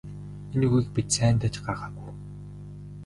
[0.53, 2.11] Энэ үгийг бид сайндаа ч гаргаагүй.